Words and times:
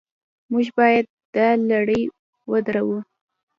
موږ 0.51 0.67
باید 0.77 1.05
دا 1.35 1.47
لړۍ 1.69 2.01
ودروو. 2.51 2.97